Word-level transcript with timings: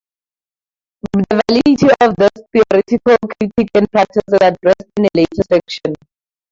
The 1.13 1.25
validity 1.45 1.89
of 2.01 2.15
this 2.15 2.31
theoretical 2.51 3.17
critique 3.37 3.69
in 3.75 3.85
practice 3.85 4.23
is 4.29 4.33
addressed 4.33 4.91
in 4.97 5.05
a 5.05 5.09
later 5.13 5.43
section. 5.47 5.93